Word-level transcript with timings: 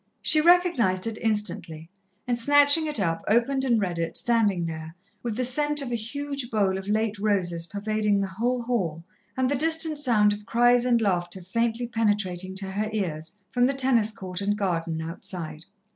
She 0.23 0.41
recognized 0.41 1.05
it 1.05 1.19
instantly, 1.19 1.87
and 2.27 2.39
snatching 2.39 2.87
it 2.87 2.99
up, 2.99 3.23
opened 3.27 3.63
and 3.63 3.79
read 3.79 3.99
it 3.99 4.17
standing 4.17 4.65
there, 4.65 4.95
with 5.21 5.37
the 5.37 5.43
scent 5.43 5.79
of 5.79 5.91
a 5.91 5.95
huge 5.95 6.49
bowl 6.49 6.75
of 6.79 6.87
late 6.87 7.19
roses 7.19 7.67
pervading 7.67 8.19
the 8.19 8.25
whole 8.27 8.63
hall, 8.63 9.03
and 9.37 9.47
the 9.47 9.53
distant 9.53 9.99
sound 9.99 10.33
of 10.33 10.43
cries 10.47 10.85
and 10.85 10.99
laughter 11.03 11.43
faintly 11.43 11.85
penetrating 11.85 12.55
to 12.55 12.71
her 12.71 12.89
ears 12.91 13.37
from 13.51 13.67
the 13.67 13.75
tennis 13.75 14.11
court 14.11 14.41
and 14.41 14.57
garden 14.57 15.03
outside. 15.03 15.65